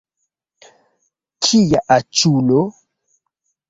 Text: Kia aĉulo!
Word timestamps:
Kia 1.47 1.85
aĉulo! 1.99 2.67